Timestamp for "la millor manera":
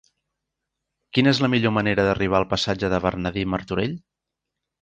1.45-2.07